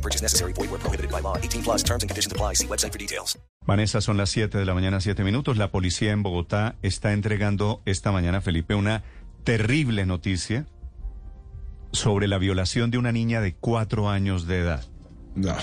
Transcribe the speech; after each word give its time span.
No 0.00 0.02
purchase 0.02 0.22
necessary. 0.22 0.54
Void 0.54 0.70
where 0.70 0.80
prohibited 0.80 1.10
by 1.10 1.20
law. 1.20 1.36
18 1.36 1.62
plus 1.62 1.82
terms 1.84 2.02
and 2.02 2.08
conditions 2.08 2.32
apply. 2.32 2.54
See 2.54 2.66
website 2.66 2.92
for 2.92 2.98
details. 2.98 3.38
Vanessa, 3.66 4.00
son 4.00 4.16
las 4.16 4.30
7 4.30 4.56
de 4.56 4.64
la 4.64 4.72
mañana, 4.72 5.00
7 5.00 5.22
minutos. 5.24 5.58
La 5.58 5.70
policía 5.70 6.12
en 6.12 6.22
Bogotá 6.22 6.76
está 6.82 7.12
entregando 7.12 7.82
esta 7.84 8.10
mañana, 8.10 8.40
Felipe, 8.40 8.74
una 8.74 9.02
terrible 9.44 10.06
noticia 10.06 10.66
sobre 11.92 12.28
la 12.28 12.38
violación 12.38 12.90
de 12.90 12.96
una 12.96 13.12
niña 13.12 13.42
de 13.42 13.54
4 13.54 14.08
años 14.08 14.46
de 14.46 14.60
edad. 14.60 14.84
No. 15.34 15.54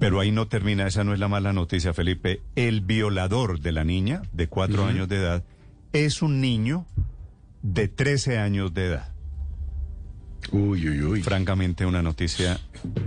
Pero 0.00 0.20
ahí 0.20 0.32
no 0.32 0.48
termina, 0.48 0.86
esa 0.86 1.04
no 1.04 1.12
es 1.12 1.18
la 1.18 1.28
mala 1.28 1.52
noticia, 1.52 1.92
Felipe. 1.92 2.40
El 2.54 2.80
violador 2.80 3.60
de 3.60 3.72
la 3.72 3.84
niña 3.84 4.22
de 4.32 4.48
4 4.48 4.86
años 4.86 5.08
de 5.08 5.16
edad 5.16 5.44
es 5.92 6.22
un 6.22 6.40
niño 6.40 6.86
de 7.62 7.88
13 7.88 8.38
años 8.38 8.72
de 8.72 8.86
edad. 8.86 9.15
Uy, 10.52 10.88
uy, 10.88 11.02
uy. 11.02 11.22
Francamente, 11.22 11.86
una 11.86 12.02
noticia 12.02 12.60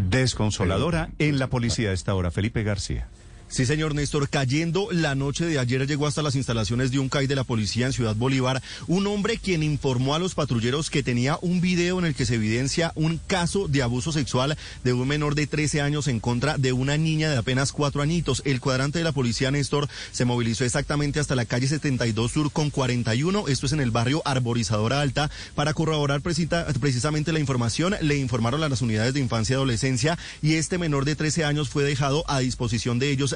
desconsoladora 0.10 1.10
en 1.20 1.40
la 1.40 1.48
policía 1.48 1.90
a 1.90 1.94
esta 1.94 2.14
hora. 2.16 2.32
Felipe 2.32 2.64
García. 2.64 3.08
Sí, 3.52 3.66
señor 3.66 3.96
Néstor, 3.96 4.30
cayendo 4.30 4.90
la 4.92 5.16
noche 5.16 5.44
de 5.44 5.58
ayer 5.58 5.88
llegó 5.88 6.06
hasta 6.06 6.22
las 6.22 6.36
instalaciones 6.36 6.92
de 6.92 7.00
un 7.00 7.10
CAI 7.10 7.26
de 7.26 7.36
la 7.36 7.44
policía 7.44 7.88
en 7.88 7.94
Ciudad 7.94 8.16
Bolívar 8.16 8.62
un 8.86 9.08
hombre 9.08 9.40
quien 9.40 9.64
informó 9.64 10.14
a 10.14 10.20
los 10.20 10.36
patrulleros 10.36 10.92
que 10.92 11.02
tenía 11.02 11.40
un 11.42 11.60
video 11.60 11.98
en 11.98 12.06
el 12.06 12.14
que 12.14 12.28
se 12.28 12.36
evidencia 12.36 12.92
un 12.94 13.20
caso 13.26 13.68
de 13.68 13.82
abuso 13.82 14.12
sexual 14.12 14.56
de 14.84 14.94
un 14.94 15.08
menor 15.08 15.34
de 15.34 15.48
13 15.48 15.82
años 15.82 16.08
en 16.08 16.20
contra 16.20 16.60
de 16.60 16.74
una 16.74 16.96
niña 16.98 17.32
de 17.32 17.38
apenas 17.38 17.72
cuatro 17.72 18.04
añitos. 18.04 18.44
El 18.46 18.62
cuadrante 18.62 19.00
de 19.00 19.04
la 19.04 19.14
policía 19.14 19.50
Néstor 19.50 19.90
se 20.12 20.26
movilizó 20.26 20.64
exactamente 20.64 21.20
hasta 21.20 21.34
la 21.36 21.46
calle 21.46 21.68
72 21.68 22.32
Sur 22.32 22.52
con 22.52 22.70
41, 22.70 23.48
esto 23.48 23.66
es 23.66 23.72
en 23.74 23.80
el 23.82 23.90
barrio 23.90 24.22
Arborizadora 24.26 25.02
Alta, 25.02 25.32
para 25.56 25.74
corroborar 25.74 26.22
precisa- 26.22 26.68
precisamente 26.80 27.32
la 27.34 27.40
información. 27.40 27.96
Le 28.02 28.16
informaron 28.18 28.62
a 28.62 28.70
las 28.70 28.84
unidades 28.84 29.16
de 29.16 29.22
infancia 29.22 29.54
y 29.54 29.56
adolescencia 29.56 30.20
y 30.44 30.54
este 30.54 30.78
menor 30.78 31.04
de 31.06 31.16
13 31.16 31.46
años 31.46 31.70
fue 31.70 31.84
dejado 31.84 32.24
a 32.30 32.40
disposición 32.42 33.00
de 33.00 33.10
ellos 33.10 33.36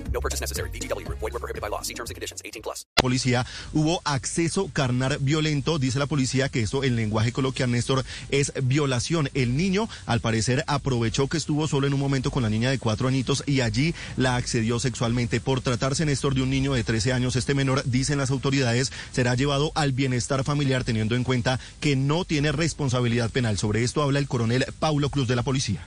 No 0.13 0.19
purchase 0.19 0.41
necessary. 0.41 0.69
VGW 0.69 1.05
Group. 1.05 1.19
Void 1.19 1.33
were 1.33 1.39
prohibited 1.39 1.61
by 1.61 1.69
law. 1.69 1.81
See 1.81 1.93
terms 1.93 2.11
and 2.11 2.15
conditions. 2.15 2.41
18 2.45 2.61
plus. 2.61 2.85
policía 3.01 3.45
hubo 3.73 4.01
acceso 4.05 4.69
carnal 4.71 5.17
violento. 5.19 5.79
Dice 5.79 5.99
la 5.99 6.05
policía 6.05 6.49
que 6.49 6.61
esto 6.61 6.83
en 6.83 6.95
lenguaje 6.95 7.31
coloquial, 7.31 7.71
Néstor, 7.71 8.05
es 8.29 8.53
violación. 8.63 9.29
El 9.33 9.57
niño, 9.57 9.89
al 10.05 10.21
parecer, 10.21 10.63
aprovechó 10.67 11.27
que 11.27 11.37
estuvo 11.37 11.67
solo 11.67 11.87
en 11.87 11.93
un 11.93 11.99
momento 11.99 12.31
con 12.31 12.43
la 12.43 12.49
niña 12.49 12.69
de 12.69 12.79
cuatro 12.79 13.07
añitos 13.07 13.43
y 13.47 13.61
allí 13.61 13.95
la 14.17 14.35
accedió 14.35 14.79
sexualmente. 14.79 15.41
Por 15.41 15.61
tratarse, 15.61 16.05
Néstor, 16.05 16.35
de 16.35 16.43
un 16.43 16.49
niño 16.49 16.73
de 16.73 16.83
13 16.83 17.13
años, 17.13 17.35
este 17.35 17.55
menor, 17.55 17.83
dicen 17.85 18.19
las 18.19 18.31
autoridades, 18.31 18.91
será 19.11 19.35
llevado 19.35 19.71
al 19.75 19.91
bienestar 19.91 20.43
familiar 20.43 20.83
teniendo 20.83 21.15
en 21.15 21.23
cuenta 21.23 21.59
que 21.79 21.95
no 21.95 22.23
tiene 22.25 22.51
responsabilidad 22.51 23.31
penal. 23.31 23.57
Sobre 23.57 23.83
esto 23.83 24.03
habla 24.03 24.19
el 24.19 24.27
coronel 24.27 24.65
Paulo 24.79 25.09
Cruz 25.09 25.27
de 25.27 25.35
la 25.35 25.43
policía. 25.43 25.85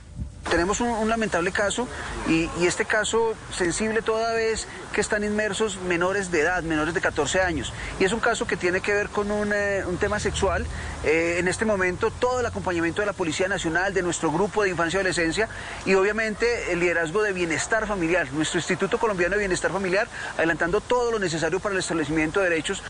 Tenemos 0.55 0.79
un, 0.79 1.09
lamentable 1.09 1.51
caso 1.51 1.85
y, 2.29 2.49
este 2.65 2.85
caso 2.85 3.33
sensible 3.51 4.01
toda 4.01 4.31
vez 4.31 4.69
que 4.93 5.01
están 5.01 5.25
inmersos 5.25 5.75
menores 5.81 6.31
de 6.31 6.39
edad, 6.39 6.63
menores 6.63 6.93
de 6.93 7.01
14 7.01 7.41
años. 7.41 7.73
Y 7.99 8.05
es 8.05 8.13
un 8.13 8.21
caso 8.21 8.47
que 8.47 8.55
tiene 8.55 8.79
que 8.79 8.93
ver 8.93 9.09
con 9.09 9.31
un, 9.31 9.51
eh, 9.53 9.83
tema 9.99 10.17
sexual. 10.17 10.65
Eh, 11.03 11.39
en 11.39 11.49
este 11.49 11.65
momento 11.65 12.09
todo 12.09 12.39
el 12.39 12.45
acompañamiento 12.45 13.01
de 13.01 13.05
la 13.05 13.11
Policía 13.11 13.49
Nacional, 13.49 13.93
de 13.93 14.01
nuestro 14.01 14.31
grupo 14.31 14.63
de 14.63 14.69
infancia 14.69 14.95
y 14.95 14.99
adolescencia 15.01 15.49
y 15.85 15.93
obviamente 15.95 16.71
el 16.71 16.79
liderazgo 16.79 17.21
de 17.21 17.33
bienestar 17.33 17.85
familiar, 17.85 18.31
nuestro 18.31 18.57
Instituto 18.57 18.97
Colombiano 18.97 19.33
de 19.33 19.39
Bienestar 19.39 19.73
Familiar, 19.73 20.07
adelantando 20.37 20.79
todo 20.79 21.11
lo 21.11 21.19
necesario 21.19 21.59
para 21.59 21.73
el 21.73 21.79
establecimiento 21.79 22.39
de 22.39 22.49
derechos. 22.49 22.81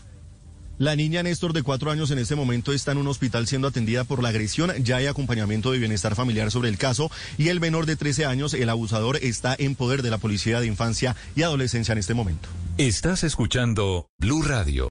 La 0.78 0.94
niña 0.94 1.22
Néstor 1.22 1.54
de 1.54 1.62
cuatro 1.62 1.90
años 1.90 2.10
en 2.10 2.18
este 2.18 2.34
momento 2.34 2.70
está 2.70 2.92
en 2.92 2.98
un 2.98 3.08
hospital 3.08 3.46
siendo 3.46 3.66
atendida 3.66 4.04
por 4.04 4.22
la 4.22 4.28
agresión. 4.28 4.70
Ya 4.84 4.96
hay 4.96 5.06
acompañamiento 5.06 5.72
de 5.72 5.78
bienestar 5.78 6.14
familiar 6.14 6.50
sobre 6.50 6.68
el 6.68 6.76
caso 6.76 7.10
y 7.38 7.48
el 7.48 7.60
menor 7.60 7.86
de 7.86 7.96
13 7.96 8.26
años, 8.26 8.52
el 8.52 8.68
abusador, 8.68 9.16
está 9.22 9.56
en 9.58 9.74
poder 9.74 10.02
de 10.02 10.10
la 10.10 10.18
Policía 10.18 10.60
de 10.60 10.66
Infancia 10.66 11.16
y 11.34 11.44
Adolescencia 11.44 11.92
en 11.92 11.98
este 11.98 12.12
momento. 12.12 12.50
Estás 12.76 13.24
escuchando 13.24 14.08
Blue 14.18 14.42
Radio. 14.42 14.90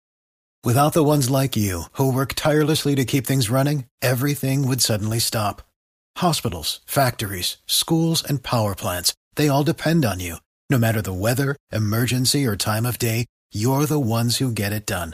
Without 0.66 0.94
the 0.94 1.04
ones 1.04 1.30
like 1.30 1.56
you, 1.56 1.84
who 2.00 2.12
work 2.12 2.34
tirelessly 2.34 2.96
to 2.96 3.06
keep 3.06 3.28
things 3.28 3.52
running, 3.52 3.86
everything 4.02 4.66
would 4.66 4.82
suddenly 4.82 5.20
stop. 5.20 5.62
Hospitals, 6.18 6.82
factories, 6.88 7.58
schools, 7.68 8.24
and 8.28 8.42
power 8.42 8.74
plants, 8.74 9.14
they 9.36 9.48
all 9.50 9.64
depend 9.64 10.04
on 10.04 10.20
you. 10.20 10.38
No 10.72 10.80
matter 10.80 11.04
the 11.04 11.14
weather, 11.14 11.56
emergency, 11.72 12.44
or 12.48 12.56
time 12.56 12.88
of 12.88 12.98
day, 12.98 13.28
you're 13.54 13.86
the 13.86 14.00
ones 14.00 14.38
who 14.38 14.52
get 14.52 14.74
it 14.74 14.88
done. 14.88 15.14